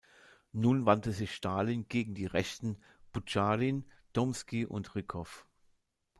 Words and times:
Nun 0.51 0.87
wandte 0.87 1.11
sich 1.11 1.35
Stalin 1.35 1.87
gegen 1.87 2.15
die 2.15 2.25
„Rechten“ 2.25 2.75
Bucharin, 3.13 3.85
Tomski 4.13 4.65
und 4.65 4.95
Rykow. 4.95 5.45